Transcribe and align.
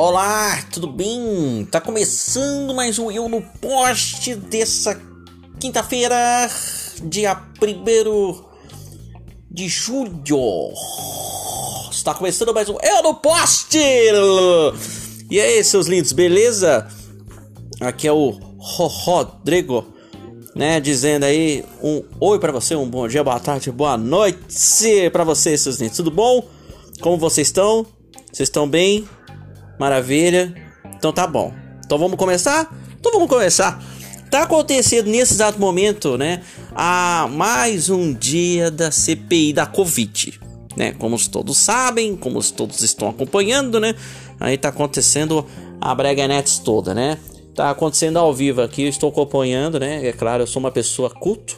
Olá, 0.00 0.62
tudo 0.72 0.86
bem? 0.86 1.66
Tá 1.72 1.80
começando 1.80 2.72
mais 2.72 3.00
um 3.00 3.10
Eu 3.10 3.28
no 3.28 3.42
Poste 3.42 4.36
dessa 4.36 4.96
quinta-feira, 5.58 6.16
dia 7.02 7.36
1 7.60 8.44
de 9.50 9.66
julho. 9.66 10.72
Está 11.90 12.14
começando 12.14 12.54
mais 12.54 12.68
um 12.68 12.76
Eu 12.80 13.02
no 13.02 13.16
Poste! 13.16 13.80
E 15.28 15.40
aí, 15.40 15.64
seus 15.64 15.88
lindos, 15.88 16.12
beleza? 16.12 16.86
Aqui 17.80 18.06
é 18.06 18.12
o 18.12 18.38
Rodrigo, 18.56 19.84
né? 20.54 20.78
Dizendo 20.78 21.24
aí 21.24 21.64
um 21.82 22.04
oi 22.20 22.38
para 22.38 22.52
você, 22.52 22.76
um 22.76 22.88
bom 22.88 23.08
dia, 23.08 23.24
boa 23.24 23.40
tarde, 23.40 23.72
boa 23.72 23.98
noite 23.98 25.10
para 25.10 25.24
vocês, 25.24 25.60
seus 25.60 25.78
lindos. 25.78 25.96
Tudo 25.96 26.12
bom? 26.12 26.46
Como 27.00 27.18
vocês 27.18 27.48
estão? 27.48 27.84
Vocês 28.32 28.48
estão 28.48 28.68
bem? 28.68 29.04
Maravilha. 29.78 30.54
Então 30.96 31.12
tá 31.12 31.26
bom. 31.26 31.52
Então 31.84 31.98
vamos 31.98 32.16
começar? 32.16 32.68
Então 32.98 33.12
vamos 33.12 33.28
começar. 33.28 33.82
Tá 34.30 34.42
acontecendo 34.42 35.08
nesse 35.08 35.34
exato 35.34 35.58
momento, 35.58 36.18
né? 36.18 36.42
A 36.74 37.28
mais 37.30 37.88
um 37.88 38.12
dia 38.12 38.70
da 38.70 38.90
CPI 38.90 39.52
da 39.52 39.64
Covid, 39.64 40.38
né? 40.76 40.92
Como 40.92 41.16
todos 41.28 41.56
sabem, 41.56 42.14
como 42.14 42.42
todos 42.52 42.82
estão 42.82 43.08
acompanhando, 43.08 43.80
né? 43.80 43.94
Aí 44.38 44.58
tá 44.58 44.68
acontecendo 44.68 45.46
a 45.80 45.94
Brega 45.94 46.28
Nets 46.28 46.58
toda, 46.58 46.92
né? 46.92 47.16
Tá 47.54 47.70
acontecendo 47.70 48.18
ao 48.18 48.34
vivo 48.34 48.60
aqui, 48.60 48.82
eu 48.82 48.88
estou 48.88 49.08
acompanhando, 49.08 49.80
né? 49.80 50.06
É 50.06 50.12
claro, 50.12 50.42
eu 50.42 50.46
sou 50.46 50.60
uma 50.60 50.70
pessoa 50.70 51.08
culto, 51.08 51.56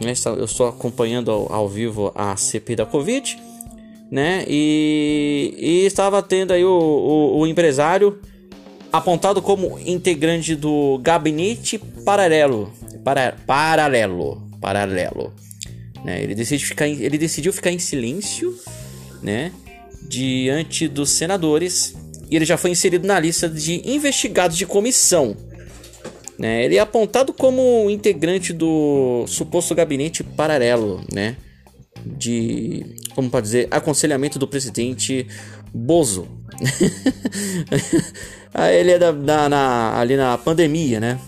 né? 0.00 0.12
Eu 0.36 0.44
estou 0.44 0.66
acompanhando 0.66 1.30
ao, 1.30 1.52
ao 1.52 1.68
vivo 1.68 2.10
a 2.14 2.36
CPI 2.36 2.76
da 2.76 2.86
Covid 2.86 3.49
né? 4.10 4.44
E, 4.48 5.54
e 5.58 5.86
estava 5.86 6.22
tendo 6.22 6.52
aí 6.52 6.64
o, 6.64 6.70
o, 6.70 7.38
o, 7.38 7.46
empresário 7.46 8.18
apontado 8.92 9.40
como 9.40 9.78
integrante 9.78 10.56
do 10.56 10.98
gabinete 10.98 11.78
paralelo, 12.04 12.72
para, 13.04 13.36
paralelo, 13.46 14.42
paralelo. 14.60 15.32
Né? 16.04 16.22
Ele, 16.22 16.34
decidiu 16.34 16.66
ficar 16.66 16.88
ele 16.88 17.16
decidiu 17.16 17.52
ficar 17.52 17.70
em 17.70 17.78
silêncio, 17.78 18.58
né? 19.22 19.52
Diante 20.08 20.88
dos 20.88 21.10
senadores 21.10 21.94
e 22.30 22.36
ele 22.36 22.44
já 22.44 22.56
foi 22.56 22.70
inserido 22.70 23.06
na 23.06 23.18
lista 23.18 23.48
de 23.48 23.82
investigados 23.88 24.56
de 24.56 24.64
comissão. 24.64 25.36
Né? 26.38 26.64
Ele 26.64 26.76
é 26.76 26.80
apontado 26.80 27.32
como 27.32 27.90
integrante 27.90 28.52
do 28.52 29.24
suposto 29.26 29.74
gabinete 29.74 30.22
paralelo, 30.22 31.04
né? 31.12 31.36
De, 32.04 32.96
como 33.14 33.30
pode 33.30 33.46
dizer, 33.46 33.68
aconselhamento 33.70 34.38
do 34.38 34.46
presidente 34.46 35.26
Bozo. 35.72 36.28
Ah, 38.52 38.72
ele 38.72 38.90
é 38.90 38.98
da, 38.98 39.12
da, 39.12 39.48
na, 39.48 39.98
ali 39.98 40.16
na 40.16 40.36
pandemia, 40.36 40.98
né? 40.98 41.20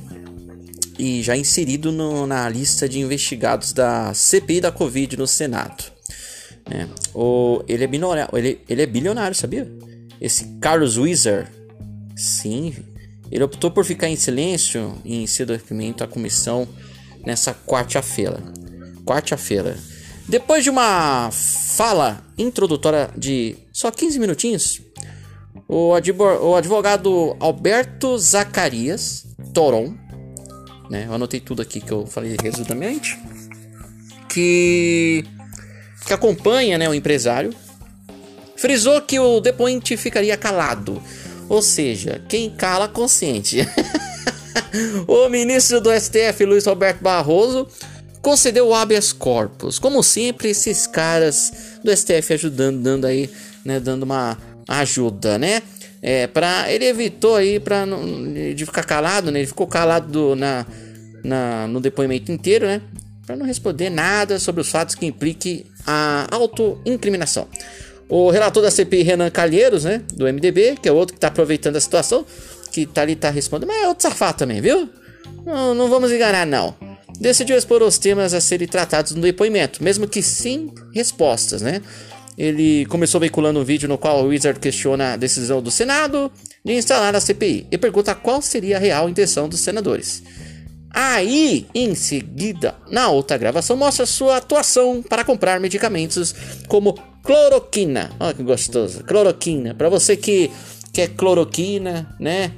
E 0.99 1.23
já 1.23 1.37
inserido 1.37 1.93
no, 1.93 2.27
na 2.27 2.49
lista 2.49 2.89
de 2.89 2.99
investigados 2.99 3.73
da 3.73 4.13
CPI 4.13 4.61
da 4.61 4.73
Covid 4.73 5.17
no 5.17 5.27
Senado. 5.27 5.85
Né? 6.69 6.89
O, 7.15 7.63
ele, 7.69 7.85
é 7.85 7.87
bilionário, 7.87 8.37
ele, 8.37 8.61
ele 8.69 8.83
é 8.83 8.87
bilionário, 8.87 9.37
sabia? 9.37 9.71
Esse 10.21 10.45
Carlos 10.61 10.99
Wizard. 10.99 11.49
Sim, 12.17 12.75
ele 13.31 13.43
optou 13.43 13.71
por 13.71 13.85
ficar 13.85 14.09
em 14.09 14.17
silêncio 14.17 14.95
em 15.05 15.27
seu 15.27 15.47
depoimento 15.47 16.05
à 16.05 16.07
comissão 16.07 16.69
nessa 17.25 17.55
quarta-feira. 17.55 18.39
Quarta-feira. 19.07 19.77
Depois 20.33 20.65
de 20.65 20.71
uma 20.71 21.29
fala 21.31 22.25
introdutória 22.39 23.11
de 23.15 23.55
só 23.71 23.91
15 23.91 24.19
minutinhos, 24.19 24.81
o, 25.69 25.93
advogado 26.57 27.37
Alberto 27.39 28.17
Zacarias 28.17 29.27
Toron, 29.53 29.95
né, 30.89 31.05
eu 31.07 31.13
anotei 31.13 31.39
tudo 31.39 31.61
aqui 31.61 31.83
que 31.83 31.93
eu 31.93 32.07
falei 32.07 32.35
resumidamente, 32.43 33.19
que, 34.27 35.23
que 36.07 36.15
acompanha 36.15 36.79
né, 36.79 36.89
o 36.89 36.95
empresário, 36.95 37.55
frisou 38.57 39.03
que 39.03 39.21
o 39.21 39.39
depoente 39.39 39.99
ficaria 39.99 40.39
calado, 40.39 41.03
ou 41.47 41.61
seja, 41.61 42.25
quem 42.27 42.49
cala 42.49 42.89
consciente. 42.89 43.69
o 45.07 45.29
ministro 45.29 45.79
do 45.79 45.91
STF, 45.93 46.47
Luiz 46.47 46.65
Roberto 46.65 47.03
Barroso, 47.03 47.69
concedeu 48.23 48.69
o 48.69 48.75
habeas 48.75 49.13
corpus. 49.13 49.79
Como 49.79 50.03
sempre, 50.03 50.49
esses 50.49 50.87
caras 50.87 51.53
do 51.83 51.95
STF 51.95 52.33
ajudando, 52.35 52.81
dando 52.81 53.05
aí, 53.05 53.29
né, 53.65 53.81
dando 53.81 54.05
uma 54.05 54.39
ajuda, 54.69 55.37
né? 55.37 55.61
É, 56.01 56.27
para 56.27 56.73
ele 56.73 56.85
evitou 56.85 57.37
aí 57.37 57.61
para 57.61 57.85
de 58.55 58.65
ficar 58.65 58.85
calado, 58.85 59.31
né? 59.31 59.41
Ele 59.41 59.47
ficou 59.47 59.67
calado 59.67 60.11
do, 60.11 60.37
na, 60.37 60.65
na, 61.23 61.67
no 61.67 61.81
depoimento 61.81 62.33
inteiro, 62.33 62.67
né? 62.67 62.81
Para 63.27 63.37
não 63.37 63.45
responder 63.45 63.91
nada 63.91 64.39
sobre 64.39 64.61
os 64.61 64.69
fatos 64.69 64.95
que 64.95 65.07
impliquem 65.07 65.65
a 65.87 66.27
autoincriminação. 66.31 67.47
O 68.09 68.31
relator 68.31 68.63
da 68.63 68.71
CPI, 68.71 69.03
Renan 69.03 69.31
Calheiros, 69.31 69.85
né, 69.85 70.03
do 70.13 70.27
MDB, 70.27 70.77
que 70.83 70.89
é 70.89 70.93
outro 70.93 71.15
que 71.15 71.19
está 71.19 71.29
aproveitando 71.29 71.77
a 71.77 71.81
situação, 71.81 72.27
que 72.71 72.85
tá 72.85 73.03
ali 73.03 73.17
tá 73.17 73.31
respondendo, 73.31 73.69
mas 73.69 73.85
é 73.85 73.89
outro 73.89 74.03
safado 74.03 74.39
também, 74.39 74.61
viu? 74.61 74.89
Não, 75.47 75.75
não 75.75 75.89
vamos 75.89 76.13
enganar 76.13 76.45
não 76.45 76.92
decidiu 77.21 77.57
expor 77.57 77.83
os 77.83 77.99
temas 77.99 78.35
a 78.35 78.41
serem 78.41 78.69
tratados 78.69 79.13
no 79.13 79.23
depoimento, 79.23 79.83
mesmo 79.83 80.09
que 80.09 80.23
sem 80.23 80.73
respostas, 80.95 81.63
né? 81.63 81.81
Ele 82.37 82.87
começou 82.87 83.21
veiculando 83.21 83.61
um 83.61 83.65
vídeo 83.65 83.89
no 83.89 83.99
qual 83.99 84.25
o 84.25 84.29
Wizard 84.29 84.59
questiona 84.59 85.13
a 85.13 85.17
decisão 85.17 85.61
do 85.63 85.71
Senado 85.71 86.33
de 86.65 86.73
instalar 86.73 87.15
a 87.15 87.21
CPI 87.21 87.67
e 87.71 87.77
pergunta 87.77 88.15
qual 88.15 88.41
seria 88.41 88.77
a 88.77 88.81
real 88.81 89.09
intenção 89.09 89.49
dos 89.49 89.61
senadores. 89.61 90.23
Aí, 90.95 91.67
em 91.75 91.95
seguida, 91.95 92.75
na 92.91 93.09
outra 93.09 93.39
gravação, 93.39 93.77
mostra 93.77 94.05
sua 94.05 94.37
atuação 94.37 95.03
para 95.03 95.25
comprar 95.25 95.59
medicamentos 95.59 96.35
como 96.69 96.95
cloroquina. 97.23 98.11
Olha 98.21 98.35
que 98.35 98.43
gostoso, 98.43 99.03
cloroquina. 99.05 99.75
Para 99.75 99.89
você 99.89 100.17
que 100.17 100.51
quer 100.93 101.09
cloroquina, 101.09 102.15
né? 102.21 102.53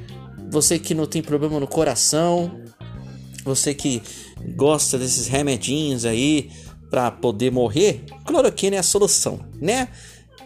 Você 0.51 0.79
que 0.79 0.95
não 0.95 1.07
tem 1.07 1.23
problema 1.23 1.61
no 1.61 1.67
coração, 1.67 2.61
você 3.45 3.73
que 3.73 4.03
gosta 4.57 4.99
desses 4.99 5.27
remedinhos 5.27 6.05
aí 6.05 6.51
para 6.91 7.11
poder 7.11 7.51
morrer, 7.51 8.05
cloroquina 8.25 8.77
é 8.77 8.79
a 8.79 8.83
solução, 8.83 9.41
né? 9.61 9.89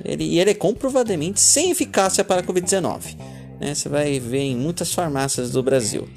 Ele, 0.04 0.24
e 0.24 0.40
ele 0.40 0.50
é 0.50 0.54
comprovadamente 0.54 1.40
sem 1.40 1.70
eficácia 1.70 2.24
para 2.24 2.40
a 2.40 2.44
Covid-19. 2.44 3.16
Né? 3.60 3.74
Você 3.74 3.88
vai 3.88 4.18
ver 4.20 4.42
em 4.42 4.56
muitas 4.56 4.92
farmácias 4.92 5.50
do 5.50 5.62
Brasil. 5.62 6.08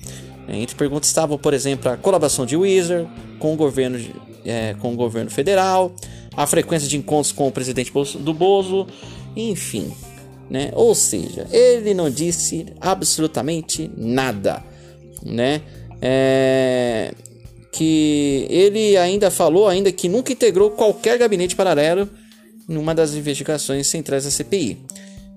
É, 0.48 0.58
entre 0.58 0.76
perguntas 0.76 1.08
estavam, 1.08 1.38
por 1.38 1.54
exemplo, 1.54 1.92
a 1.92 1.98
colaboração 1.98 2.46
de 2.46 2.56
Wizard 2.56 3.10
com 3.40 3.54
o 3.54 3.56
governo, 3.56 4.00
é, 4.46 4.76
com 4.76 4.94
o 4.94 4.96
governo 4.96 5.32
federal, 5.32 5.94
a 6.36 6.46
frequência 6.46 6.88
de 6.88 6.98
encontros 6.98 7.32
com 7.32 7.48
o 7.48 7.52
presidente 7.52 7.92
do 8.20 8.34
Bozo, 8.34 8.88
enfim. 9.36 9.92
Né? 10.50 10.72
Ou 10.74 10.94
seja, 10.94 11.48
ele 11.52 11.94
não 11.94 12.10
disse 12.10 12.66
absolutamente 12.80 13.90
nada. 13.98 14.64
Né? 15.24 15.62
É, 16.02 17.14
que 17.72 18.46
ele 18.50 18.98
ainda 18.98 19.32
falou 19.32 19.68
ainda 19.68 19.92
que 19.92 20.10
nunca 20.10 20.34
integrou 20.34 20.72
qualquer 20.72 21.18
gabinete 21.18 21.56
paralelo 21.56 22.10
numa 22.68 22.94
das 22.94 23.14
investigações 23.14 23.88
centrais 23.88 24.26
da 24.26 24.32
CPI. 24.32 24.78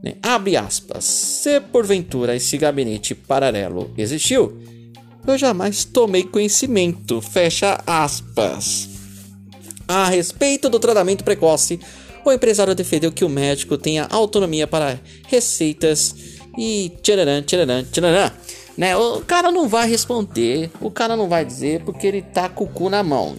Né? 0.02 0.16
Abre 0.22 0.56
aspas. 0.56 1.04
Se 1.04 1.60
porventura 1.60 2.36
esse 2.36 2.58
gabinete 2.58 3.14
paralelo 3.14 3.92
existiu, 3.96 4.58
eu 5.26 5.38
jamais 5.38 5.84
tomei 5.84 6.24
conhecimento. 6.24 7.20
Fecha 7.20 7.80
aspas. 7.86 8.90
A 9.86 10.08
respeito 10.08 10.68
do 10.68 10.78
tratamento 10.78 11.24
precoce, 11.24 11.78
o 12.24 12.32
empresário 12.32 12.74
defendeu 12.74 13.12
que 13.12 13.24
o 13.24 13.28
médico 13.28 13.78
tenha 13.78 14.06
autonomia 14.10 14.66
para 14.66 14.98
receitas 15.28 16.14
e 16.58 16.92
tcharam, 17.02 17.42
tcharam, 17.42 17.84
tcharam. 17.84 18.32
Né? 18.76 18.96
O 18.96 19.20
cara 19.20 19.52
não 19.52 19.68
vai 19.68 19.88
responder, 19.88 20.70
o 20.80 20.90
cara 20.90 21.16
não 21.16 21.28
vai 21.28 21.44
dizer 21.44 21.82
porque 21.84 22.06
ele 22.06 22.22
tá 22.22 22.48
com 22.48 22.64
o 22.64 22.68
cu 22.68 22.90
na 22.90 23.02
mão, 23.02 23.36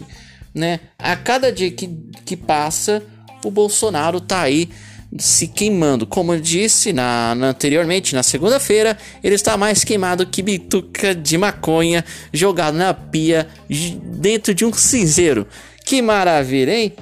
né? 0.54 0.80
A 0.98 1.16
cada 1.18 1.52
dia 1.52 1.70
que, 1.70 1.88
que 2.24 2.38
passa, 2.38 3.04
o 3.44 3.52
Bolsonaro 3.52 4.22
tá 4.22 4.42
aí 4.42 4.70
se 5.18 5.48
queimando. 5.48 6.06
Como 6.06 6.34
eu 6.34 6.40
disse 6.40 6.92
na, 6.92 7.36
na 7.36 7.48
anteriormente, 7.48 8.16
na 8.16 8.24
segunda-feira, 8.24 8.98
ele 9.24 9.36
está 9.36 9.58
mais 9.58 9.84
queimado 9.84 10.26
que 10.26 10.42
bituca 10.42 11.14
de 11.14 11.38
maconha 11.38 12.04
jogado 12.34 12.78
na 12.78 12.94
pia 12.94 13.48
dentro 14.04 14.54
de 14.54 14.66
um 14.66 14.74
cinzeiro. 14.74 15.48
Que 15.86 16.02
maravilha, 16.02 16.74
hein? 16.74 16.94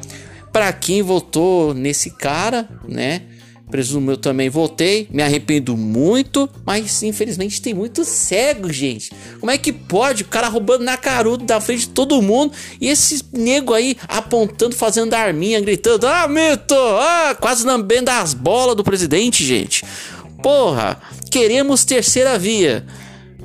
Para 0.52 0.72
quem 0.74 1.02
votou 1.02 1.74
nesse 1.74 2.12
cara, 2.12 2.68
né? 2.88 3.24
Presumo 3.74 4.12
eu 4.12 4.18
também 4.18 4.52
voltei, 4.52 5.08
me 5.10 5.24
arrependo 5.24 5.76
muito, 5.76 6.48
mas 6.64 7.02
infelizmente 7.02 7.60
tem 7.60 7.74
muito 7.74 8.06
cego, 8.06 8.72
gente. 8.72 9.12
Como 9.40 9.52
é 9.52 9.58
que 9.58 9.74
pode 9.74 10.22
o 10.22 10.28
cara 10.28 10.48
roubando 10.48 10.84
na 10.84 10.96
caruda 10.96 11.44
da 11.44 11.60
frente 11.60 11.88
de 11.88 11.90
todo 11.90 12.22
mundo 12.22 12.54
e 12.80 12.88
esse 12.88 13.26
nego 13.34 13.74
aí 13.74 13.98
apontando, 14.08 14.76
fazendo 14.76 15.16
arminha, 15.16 15.60
gritando: 15.60 16.06
Ah, 16.06 16.28
mito! 16.28 16.76
Ah, 16.76 17.36
quase 17.42 17.66
lambendo 17.66 18.12
as 18.12 18.36
bolas 18.36 18.76
do 18.76 18.84
presidente, 18.84 19.44
gente. 19.44 19.84
Porra, 20.44 21.02
queremos 21.32 21.84
terceira 21.84 22.38
via. 22.38 22.86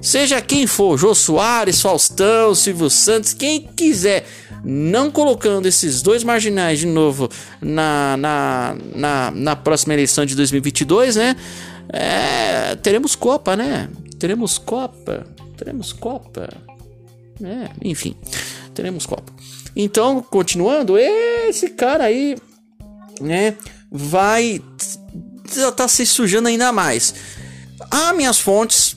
Seja 0.02 0.42
quem 0.42 0.66
for, 0.66 0.98
Jô 0.98 1.14
Soares, 1.14 1.80
Faustão, 1.80 2.54
Silvio 2.54 2.90
Santos, 2.90 3.32
quem 3.32 3.62
quiser, 3.74 4.26
não 4.64 5.10
colocando 5.10 5.66
esses 5.66 6.02
dois 6.02 6.24
marginais 6.24 6.78
de 6.78 6.86
novo 6.86 7.28
na, 7.60 8.16
na, 8.16 8.76
na, 8.94 9.30
na 9.30 9.56
próxima 9.56 9.94
eleição 9.94 10.24
de 10.24 10.34
2022, 10.34 11.16
né? 11.16 11.36
É, 11.90 12.76
teremos 12.76 13.14
Copa, 13.14 13.56
né? 13.56 13.88
Teremos 14.18 14.58
Copa, 14.58 15.26
teremos 15.56 15.92
Copa. 15.92 16.48
É, 17.42 17.70
enfim, 17.82 18.16
teremos 18.74 19.06
Copa. 19.06 19.32
Então, 19.74 20.20
continuando, 20.22 20.98
esse 20.98 21.70
cara 21.70 22.04
aí, 22.04 22.36
né, 23.20 23.54
vai 23.90 24.60
tá 25.76 25.88
se 25.88 26.04
sujando 26.04 26.48
ainda 26.48 26.72
mais. 26.72 27.14
Há 27.90 28.12
minhas 28.12 28.38
fontes 28.38 28.96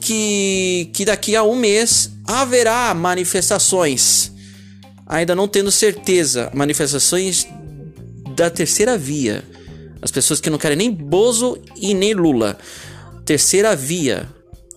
que, 0.00 0.90
que 0.92 1.04
daqui 1.04 1.34
a 1.34 1.42
um 1.42 1.56
mês 1.56 2.10
haverá 2.26 2.92
manifestações. 2.94 4.29
Ainda 5.10 5.34
não 5.34 5.48
tendo 5.48 5.72
certeza, 5.72 6.52
manifestações 6.54 7.44
da 8.36 8.48
terceira 8.48 8.96
via. 8.96 9.42
As 10.00 10.12
pessoas 10.12 10.40
que 10.40 10.48
não 10.48 10.56
querem 10.56 10.76
nem 10.76 10.88
Bozo 10.88 11.58
e 11.76 11.92
nem 11.92 12.14
Lula. 12.14 12.56
Terceira 13.24 13.74
via, 13.74 14.28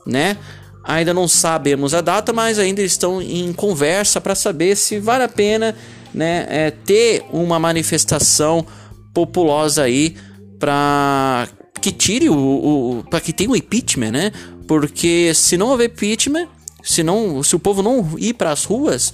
né? 0.08 0.36
Ainda 0.84 1.14
não 1.14 1.28
sabemos 1.28 1.94
a 1.94 2.02
data, 2.02 2.34
mas 2.34 2.58
ainda 2.58 2.82
estão 2.82 3.22
em 3.22 3.54
conversa 3.54 4.20
para 4.20 4.34
saber 4.34 4.76
se 4.76 5.00
vale 5.00 5.24
a 5.24 5.30
pena, 5.30 5.76
né, 6.12 6.48
é, 6.50 6.72
ter 6.72 7.24
uma 7.32 7.60
manifestação 7.60 8.66
populosa 9.14 9.84
aí 9.84 10.18
para 10.58 11.48
que 11.80 11.92
tire 11.92 12.28
o, 12.28 12.36
o 12.36 13.04
para 13.08 13.22
que 13.22 13.32
tenha 13.32 13.52
o 13.52 13.56
impeachment, 13.56 14.12
né? 14.12 14.32
Porque 14.68 15.32
se 15.36 15.58
não 15.58 15.68
houver 15.68 15.92
impeachment, 15.92 16.48
se, 16.84 17.04
não, 17.04 17.44
se 17.44 17.56
o 17.56 17.60
povo 17.60 17.84
não 17.84 18.18
ir 18.18 18.34
para 18.34 18.52
as 18.52 18.66
ruas, 18.66 19.14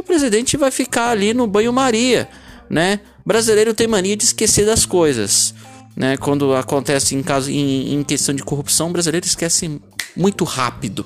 o 0.00 0.02
presidente 0.02 0.56
vai 0.56 0.70
ficar 0.70 1.10
ali 1.10 1.34
no 1.34 1.46
banho-maria, 1.46 2.28
né? 2.70 3.00
Brasileiro 3.24 3.74
tem 3.74 3.86
mania 3.86 4.16
de 4.16 4.24
esquecer 4.24 4.64
das 4.64 4.86
coisas, 4.86 5.54
né? 5.96 6.16
Quando 6.16 6.54
acontece 6.54 7.14
em 7.14 7.22
caso 7.22 7.50
em, 7.50 7.94
em 7.94 8.02
questão 8.02 8.34
de 8.34 8.42
corrupção, 8.42 8.88
o 8.88 8.92
brasileiro 8.92 9.26
esquece 9.26 9.80
muito 10.16 10.44
rápido, 10.44 11.04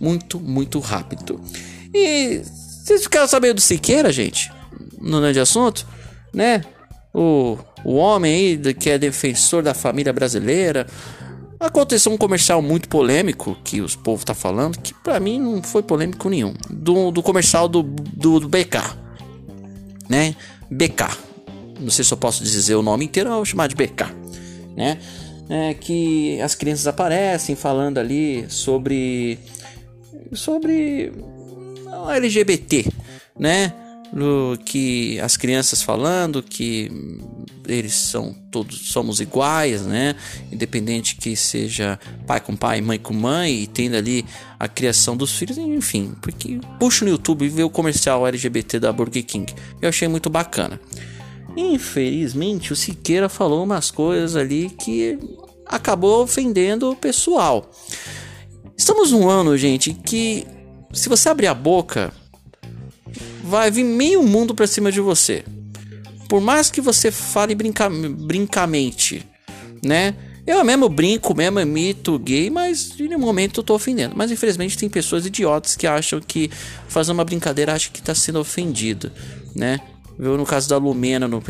muito 0.00 0.40
muito 0.40 0.78
rápido. 0.80 1.40
E 1.94 2.42
vocês 2.84 3.02
ficaram 3.02 3.28
sabendo 3.28 3.54
do 3.54 3.60
Siqueira, 3.60 4.10
gente? 4.12 4.50
No 5.00 5.20
grande 5.20 5.38
assunto, 5.38 5.86
né? 6.32 6.62
O, 7.12 7.58
o 7.84 7.94
homem 7.94 8.34
aí 8.34 8.74
que 8.74 8.90
é 8.90 8.98
defensor 8.98 9.62
da 9.62 9.74
família 9.74 10.12
brasileira, 10.12 10.86
Aconteceu 11.60 12.10
um 12.10 12.16
comercial 12.16 12.62
muito 12.62 12.88
polêmico 12.88 13.54
que 13.62 13.82
os 13.82 13.94
povos 13.94 14.24
tá 14.24 14.32
falando, 14.32 14.78
que 14.78 14.94
para 14.94 15.20
mim 15.20 15.38
não 15.38 15.62
foi 15.62 15.82
polêmico 15.82 16.30
nenhum. 16.30 16.54
Do, 16.70 17.10
do 17.10 17.22
comercial 17.22 17.68
do, 17.68 17.82
do, 17.82 18.40
do, 18.40 18.48
BK, 18.48 18.78
né? 20.08 20.34
BK. 20.70 21.18
Não 21.78 21.90
sei 21.90 22.02
se 22.02 22.14
eu 22.14 22.16
posso 22.16 22.42
dizer 22.42 22.76
o 22.76 22.82
nome 22.82 23.04
inteiro, 23.04 23.28
eu 23.28 23.36
vou 23.36 23.44
chamar 23.44 23.66
de 23.66 23.74
BK, 23.74 24.06
né? 24.74 24.98
É, 25.50 25.74
que 25.74 26.40
as 26.40 26.54
crianças 26.54 26.86
aparecem 26.86 27.54
falando 27.54 27.98
ali 27.98 28.46
sobre 28.48 29.38
sobre 30.32 31.12
LGBT, 32.14 32.86
né? 33.38 33.74
No 34.12 34.58
que 34.64 35.20
as 35.20 35.36
crianças 35.36 35.82
falando 35.82 36.42
que 36.42 36.90
eles 37.66 37.94
são 37.94 38.34
todos 38.50 38.90
somos 38.90 39.20
iguais, 39.20 39.82
né? 39.82 40.16
Independente 40.50 41.16
que 41.16 41.36
seja 41.36 41.98
pai 42.26 42.40
com 42.40 42.56
pai, 42.56 42.80
mãe 42.80 42.98
com 42.98 43.14
mãe 43.14 43.62
e 43.62 43.66
tendo 43.66 43.96
ali 43.96 44.24
a 44.58 44.66
criação 44.66 45.16
dos 45.16 45.36
filhos, 45.36 45.56
enfim, 45.56 46.14
porque 46.20 46.60
puxa 46.78 47.04
no 47.04 47.10
YouTube 47.10 47.44
e 47.44 47.48
vê 47.48 47.62
o 47.62 47.70
comercial 47.70 48.26
LGBT 48.26 48.80
da 48.80 48.92
Burger 48.92 49.24
King. 49.24 49.54
Eu 49.80 49.88
achei 49.88 50.08
muito 50.08 50.28
bacana. 50.28 50.80
Infelizmente, 51.56 52.72
o 52.72 52.76
Siqueira 52.76 53.28
falou 53.28 53.64
umas 53.64 53.90
coisas 53.90 54.36
ali 54.36 54.70
que 54.70 55.18
acabou 55.66 56.22
ofendendo 56.22 56.90
o 56.90 56.96
pessoal. 56.96 57.70
Estamos 58.76 59.12
num 59.12 59.28
ano, 59.28 59.56
gente, 59.56 59.92
que 59.92 60.46
se 60.92 61.08
você 61.08 61.28
abrir 61.28 61.46
a 61.46 61.54
boca, 61.54 62.12
vai 63.50 63.70
vir 63.70 63.84
meio 63.84 64.22
mundo 64.22 64.54
pra 64.54 64.66
cima 64.66 64.92
de 64.92 65.00
você. 65.00 65.44
Por 66.28 66.40
mais 66.40 66.70
que 66.70 66.80
você 66.80 67.10
fale 67.10 67.54
brinca 67.54 67.90
brincamente, 67.90 69.26
né? 69.84 70.14
Eu 70.46 70.64
mesmo 70.64 70.88
brinco, 70.88 71.36
mesmo 71.36 71.64
mito 71.66 72.18
gay, 72.18 72.48
mas 72.48 72.98
em 72.98 73.08
nenhum 73.08 73.18
momento 73.20 73.60
eu 73.60 73.64
tô 73.64 73.74
ofendendo. 73.74 74.14
Mas 74.16 74.30
infelizmente 74.30 74.78
tem 74.78 74.88
pessoas 74.88 75.26
idiotas 75.26 75.76
que 75.76 75.86
acham 75.86 76.20
que 76.20 76.50
fazer 76.88 77.12
uma 77.12 77.24
brincadeira 77.24 77.74
acha 77.74 77.90
que 77.90 78.00
tá 78.00 78.14
sendo 78.14 78.38
ofendido, 78.38 79.10
né? 79.54 79.80
Viu 80.18 80.36
no 80.36 80.46
caso 80.46 80.68
da 80.68 80.76
Lumena, 80.76 81.26
no, 81.26 81.42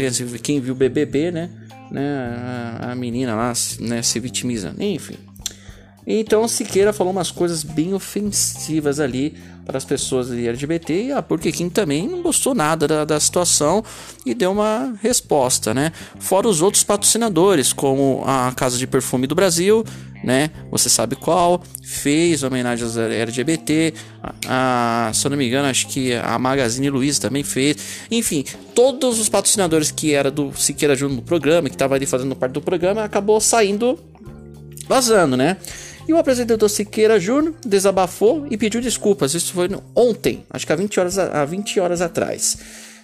quem 0.43 0.61
viu 0.61 0.73
o 0.75 0.76
BBB, 0.76 1.31
né? 1.31 1.50
né? 1.91 2.79
A, 2.81 2.93
a 2.93 2.94
menina 2.94 3.35
lá, 3.35 3.53
né, 3.81 4.03
se 4.03 4.19
vitimizando. 4.19 4.82
Enfim. 4.82 5.17
Então 6.06 6.49
Siqueira 6.49 6.93
falou 6.93 7.12
umas 7.12 7.31
coisas 7.31 7.62
bem 7.62 7.93
ofensivas 7.93 8.99
ali 8.99 9.37
para 9.70 9.78
as 9.78 9.84
pessoas 9.84 10.32
LGBT 10.32 11.05
e 11.05 11.12
a 11.12 11.22
Burger 11.22 11.55
King 11.55 11.72
também 11.72 12.08
não 12.08 12.22
gostou 12.22 12.56
nada 12.56 12.88
da, 12.88 13.05
da, 13.05 13.20
situação 13.20 13.84
e 14.26 14.34
deu 14.34 14.50
uma 14.50 14.94
resposta, 15.00 15.72
né? 15.72 15.93
Fora 16.19 16.49
os 16.49 16.61
outros 16.61 16.82
patrocinadores, 16.82 17.72
como 17.72 18.20
a 18.26 18.52
Casa 18.56 18.76
de 18.76 18.87
Perfume 18.87 19.28
do 19.28 19.34
Brasil, 19.37 19.84
né? 20.25 20.50
Você 20.72 20.88
sabe 20.88 21.14
qual, 21.14 21.62
fez 21.84 22.43
homenagens 22.43 22.99
ao 22.99 23.05
LGBT, 23.05 23.94
a, 24.49 25.08
a, 25.08 25.12
se 25.12 25.25
eu 25.25 25.31
não 25.31 25.38
me 25.38 25.46
engano, 25.46 25.69
acho 25.69 25.87
que 25.87 26.14
a 26.14 26.37
Magazine 26.37 26.90
Luiza 26.90 27.20
também 27.20 27.44
fez. 27.44 27.76
Enfim, 28.11 28.44
todos 28.75 29.20
os 29.20 29.28
patrocinadores 29.28 29.93
que 29.93 30.12
era 30.12 30.32
do 30.32 30.52
Siqueira 30.56 30.96
Júnior 30.96 31.19
no 31.19 31.22
programa, 31.22 31.69
que 31.69 31.76
estava 31.76 31.94
ali 31.94 32.06
fazendo 32.06 32.34
parte 32.34 32.55
do 32.55 32.61
programa, 32.61 33.05
acabou 33.05 33.40
saindo 33.40 33.96
vazando, 34.88 35.37
né? 35.37 35.56
E 36.08 36.12
o 36.12 36.19
apresentador 36.19 36.69
Siqueira 36.69 37.20
Júnior 37.20 37.55
desabafou 37.64 38.47
e 38.50 38.56
pediu 38.56 38.81
desculpas. 38.81 39.35
Isso 39.35 39.52
foi 39.52 39.69
ontem, 39.94 40.44
acho 40.50 40.67
que 40.67 40.73
há 40.73 40.76
20 40.76 41.00
horas, 41.00 41.19
há 41.19 41.44
20 41.44 41.81
horas 41.81 42.00
atrás. 42.00 42.58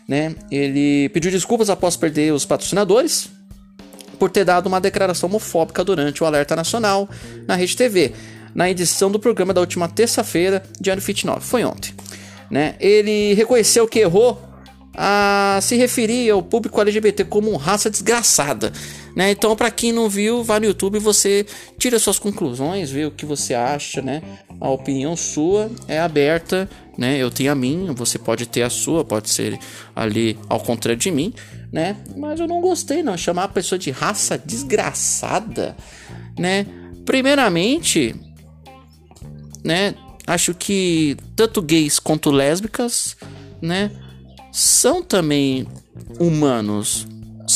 Né? 0.09 0.35
Ele 0.51 1.09
pediu 1.11 1.31
desculpas 1.31 1.69
após 1.69 1.97
perder 1.97 2.33
os 2.33 2.45
patrocinadores 2.45 3.29
por 4.19 4.31
ter 4.31 4.45
dado 4.45 4.67
uma 4.67 4.81
declaração 4.81 5.29
homofóbica 5.29 5.85
durante 5.85 6.23
o 6.23 6.27
Alerta 6.27 6.57
Nacional 6.57 7.09
na 7.47 7.55
Rede 7.55 7.77
TV, 7.77 8.13
na 8.55 8.71
edição 8.71 9.11
do 9.11 9.19
programa 9.19 9.53
da 9.53 9.61
última 9.61 9.89
terça-feira, 9.89 10.63
dia 10.81 10.97
29. 10.97 11.41
Foi 11.45 11.65
ontem. 11.65 11.93
Né? 12.51 12.77
Ele 12.81 13.35
reconheceu 13.35 13.87
que 13.87 13.99
errou 13.99 14.41
a 14.95 15.59
se 15.61 15.77
referir 15.77 16.31
ao 16.31 16.43
público 16.43 16.81
LGBT 16.81 17.25
como 17.25 17.55
raça 17.57 17.91
desgraçada 17.91 18.73
né? 19.17 19.31
Então, 19.31 19.57
para 19.57 19.71
quem 19.71 19.93
não 19.93 20.11
viu, 20.11 20.45
vá 20.45 20.61
no 20.61 20.67
YouTube 20.67 20.99
você 20.99 21.47
tira 21.79 21.99
suas 21.99 22.19
conclusões, 22.19 22.91
vê 22.91 23.07
o 23.07 23.11
que 23.11 23.25
você 23.25 23.55
acha, 23.55 24.03
né? 24.03 24.23
A 24.61 24.69
opinião 24.69 25.17
sua 25.17 25.71
é 25.89 25.99
aberta, 25.99 26.69
né? 26.99 27.17
Eu 27.17 27.31
tenho 27.31 27.51
a 27.51 27.55
minha, 27.55 27.95
você 27.95 28.19
pode 28.19 28.45
ter 28.45 28.61
a 28.61 28.69
sua, 28.69 29.03
pode 29.03 29.31
ser 29.31 29.59
ali 29.95 30.39
ao 30.51 30.61
contrário 30.61 31.01
de 31.01 31.11
mim, 31.11 31.33
né? 31.73 31.97
Mas 32.15 32.39
eu 32.39 32.47
não 32.47 32.61
gostei, 32.61 33.03
não. 33.03 33.17
Chamar 33.17 33.45
a 33.45 33.49
pessoa 33.49 33.79
de 33.79 33.91
raça 33.91 34.37
desgraçada, 34.37 35.75
né? 36.39 36.67
Primeiramente, 37.07 38.15
né? 39.65 39.95
Acho 40.27 40.53
que 40.53 41.17
tanto 41.35 41.63
gays 41.63 41.99
quanto 41.99 42.31
lésbicas, 42.31 43.17
né? 43.63 43.91
São 44.53 45.03
também 45.03 45.67
humanos, 46.21 47.07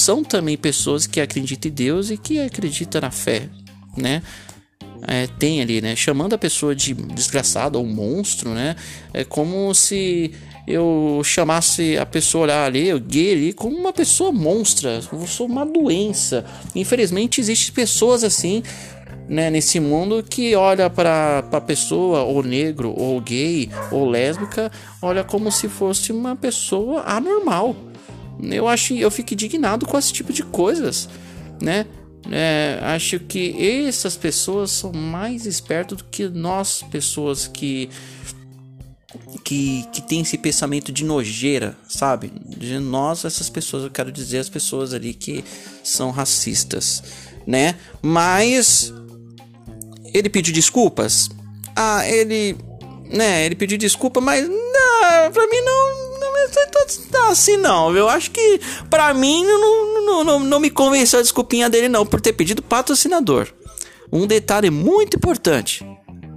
são 0.01 0.25
também 0.25 0.57
pessoas 0.57 1.07
que 1.07 1.21
acreditam 1.21 1.71
em 1.71 1.75
Deus 1.75 2.11
e 2.11 2.17
que 2.17 2.41
acreditam 2.41 3.01
na 3.01 3.11
fé, 3.11 3.49
né? 3.97 4.23
É, 5.07 5.27
tem 5.39 5.61
ali, 5.61 5.81
né? 5.81 5.97
Chamando 5.97 6.35
a 6.35 6.39
pessoa 6.39 6.75
de 6.75 6.93
desgraçado 6.95 7.79
ou 7.79 7.87
monstro, 7.87 8.51
né? 8.51 8.77
É 9.15 9.25
como 9.25 9.75
se 9.75 10.33
eu 10.67 11.21
chamasse 11.25 11.97
a 11.99 12.07
pessoa 12.07 12.65
ali, 12.65 12.93
o 12.93 13.01
gay 13.01 13.33
ali, 13.33 13.53
como 13.53 13.77
uma 13.77 13.93
pessoa 13.93 14.31
monstra, 14.31 15.01
sou 15.27 15.47
uma 15.47 15.65
doença. 15.65 16.45
Infelizmente, 16.75 17.41
existem 17.41 17.75
pessoas 17.75 18.23
assim, 18.23 18.63
né, 19.29 19.51
nesse 19.51 19.81
mundo 19.81 20.23
que 20.23 20.55
olha 20.55 20.89
para 20.89 21.45
a 21.51 21.61
pessoa, 21.61 22.23
ou 22.23 22.43
negro, 22.43 22.95
ou 22.97 23.21
gay, 23.21 23.71
ou 23.91 24.09
lésbica, 24.09 24.71
olha 25.01 25.25
como 25.25 25.51
se 25.51 25.69
fosse 25.69 26.13
uma 26.13 26.37
pessoa 26.37 27.03
anormal 27.03 27.75
eu 28.43 28.69
acho, 28.69 28.95
eu 28.95 29.11
fico 29.11 29.35
indignado 29.35 29.87
com 29.87 29.99
esse 29.99 30.13
tipo 30.13 30.33
de 30.33 30.43
coisas, 30.43 31.09
né? 31.61 31.87
É, 32.31 32.79
acho 32.83 33.19
que 33.19 33.57
essas 33.87 34.17
pessoas 34.17 34.71
são 34.71 34.93
mais 34.93 35.47
espertas 35.47 35.99
do 35.99 36.05
que 36.05 36.29
nós, 36.29 36.83
pessoas 36.91 37.47
que 37.47 37.89
que, 39.43 39.85
que 39.93 40.03
tem 40.03 40.21
esse 40.21 40.39
pensamento 40.39 40.93
de 40.93 41.05
nojeira, 41.05 41.77
sabe? 41.89 42.33
De 42.47 42.79
nós, 42.79 43.25
essas 43.25 43.51
pessoas, 43.51 43.83
eu 43.83 43.91
quero 43.91 44.13
dizer 44.13 44.39
as 44.39 44.49
pessoas 44.49 44.95
ali 44.95 45.13
que 45.13 45.45
são 45.83 46.11
racistas, 46.11 47.03
né? 47.47 47.75
Mas 48.01 48.93
ele 50.15 50.29
pediu 50.29 50.55
desculpas. 50.55 51.29
Ah, 51.75 52.07
ele, 52.09 52.57
né? 53.11 53.45
Ele 53.45 53.57
pediu 53.57 53.77
desculpa, 53.77 54.21
mas 54.21 54.49
não, 54.49 55.33
pra 55.33 55.47
mim 55.49 55.61
não 55.63 56.10
é 56.49 57.31
assim 57.31 57.57
não, 57.57 57.97
eu 57.97 58.09
acho 58.09 58.31
que 58.31 58.61
pra 58.89 59.13
mim 59.15 59.45
não, 59.45 60.05
não, 60.05 60.25
não, 60.25 60.39
não 60.41 60.61
me 60.61 60.71
convenceu 60.71 61.19
a 61.19 61.23
desculpinha 61.23 61.69
dele 61.69 61.89
não 61.89 62.05
por 62.05 62.21
ter 62.21 62.33
pedido 62.33 62.63
patrocinador. 62.63 63.49
Um 64.13 64.27
detalhe 64.27 64.71
muito 64.71 65.17
importante: 65.17 65.87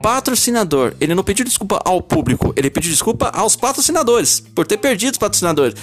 patrocinador. 0.01 0.93
Ele 0.99 1.15
não 1.15 1.23
pediu 1.23 1.45
desculpa 1.45 1.81
ao 1.83 2.01
público, 2.01 2.53
ele 2.55 2.69
pediu 2.69 2.91
desculpa 2.91 3.29
aos 3.29 3.55
patrocinadores 3.55 4.39
por 4.39 4.67
ter 4.67 4.77
perdido 4.77 5.13
os 5.13 5.17
patrocinadores. 5.17 5.75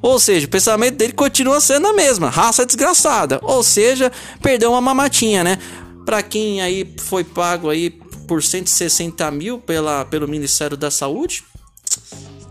Ou 0.00 0.18
seja, 0.18 0.46
o 0.46 0.50
pensamento 0.50 0.96
dele 0.96 1.12
continua 1.12 1.60
sendo 1.60 1.86
a 1.86 1.92
mesma, 1.92 2.28
raça 2.28 2.66
desgraçada. 2.66 3.38
Ou 3.42 3.62
seja, 3.62 4.10
perdeu 4.42 4.72
uma 4.72 4.80
mamatinha, 4.80 5.44
né? 5.44 5.58
Pra 6.04 6.22
quem 6.22 6.60
aí 6.60 6.94
foi 6.98 7.22
pago 7.22 7.70
aí 7.70 7.90
por 8.26 8.42
160 8.42 9.30
mil 9.30 9.58
pela, 9.58 10.04
pelo 10.04 10.26
Ministério 10.26 10.76
da 10.76 10.90
Saúde 10.90 11.44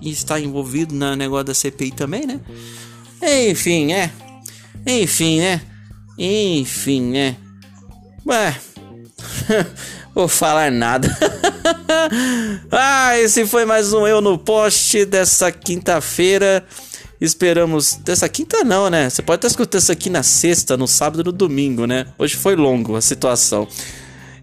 está 0.10 0.39
envolvido 0.39 0.96
no 0.96 1.15
negócio 1.15 1.46
da 1.46 1.53
CPI 1.53 1.91
também, 1.91 2.25
né? 2.25 2.39
Enfim, 3.50 3.93
é. 3.93 4.12
Enfim, 4.86 5.39
né? 5.39 5.62
Enfim, 6.17 7.12
né? 7.12 7.36
Ué. 8.25 8.55
Vou 10.13 10.27
falar 10.27 10.72
nada. 10.72 11.08
ah, 12.72 13.17
esse 13.17 13.46
foi 13.46 13.65
mais 13.65 13.93
um 13.93 14.05
Eu 14.05 14.20
no 14.20 14.38
Poste 14.38 15.05
dessa 15.05 15.51
quinta-feira. 15.51 16.65
Esperamos. 17.20 17.96
Dessa 17.96 18.27
quinta 18.27 18.63
não, 18.63 18.89
né? 18.89 19.10
Você 19.10 19.22
pode 19.22 19.38
estar 19.38 19.48
escutando 19.48 19.81
isso 19.81 19.91
aqui 19.91 20.10
na 20.10 20.24
sexta, 20.24 20.75
no 20.75 20.88
sábado 20.88 21.24
no 21.24 21.31
domingo, 21.31 21.86
né? 21.86 22.08
Hoje 22.17 22.36
foi 22.36 22.55
longo 22.55 22.96
a 22.96 23.01
situação. 23.01 23.67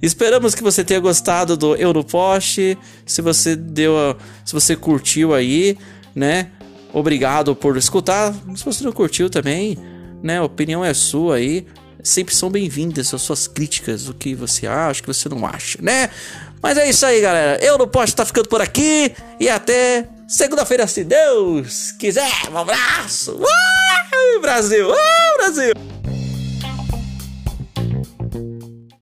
Esperamos 0.00 0.54
que 0.54 0.62
você 0.62 0.84
tenha 0.84 1.00
gostado 1.00 1.56
do 1.56 1.74
Eu 1.76 1.92
no 1.92 2.04
Poste. 2.04 2.78
Se 3.04 3.20
você 3.20 3.56
deu. 3.56 4.16
Se 4.44 4.52
você 4.52 4.76
curtiu 4.76 5.34
aí, 5.34 5.76
né? 6.14 6.50
Obrigado 6.92 7.54
por 7.54 7.76
escutar. 7.76 8.34
Se 8.54 8.64
você 8.64 8.84
não 8.84 8.92
curtiu 8.92 9.28
também, 9.28 9.76
né? 10.22 10.38
A 10.38 10.44
opinião 10.44 10.84
é 10.84 10.94
sua 10.94 11.36
aí 11.36 11.66
sempre 12.02 12.34
são 12.34 12.50
bem-vindas 12.50 13.12
as 13.12 13.22
suas 13.22 13.46
críticas, 13.46 14.08
o 14.08 14.14
que 14.14 14.34
você 14.34 14.66
acha, 14.66 15.00
o 15.00 15.02
que 15.02 15.12
você 15.12 15.28
não 15.28 15.44
acha, 15.44 15.78
né? 15.82 16.10
Mas 16.62 16.76
é 16.76 16.88
isso 16.88 17.04
aí, 17.06 17.20
galera. 17.20 17.62
Eu 17.62 17.78
não 17.78 17.86
posso 17.86 18.12
estar 18.12 18.24
ficando 18.24 18.48
por 18.48 18.60
aqui 18.60 19.14
e 19.38 19.48
até 19.48 20.08
segunda-feira, 20.26 20.86
se 20.86 21.04
Deus 21.04 21.92
quiser. 21.92 22.50
Um 22.50 22.58
abraço. 22.58 23.32
Uh, 23.32 24.40
Brasil! 24.40 24.90
Uh, 24.90 25.36
Brasil! 25.38 25.97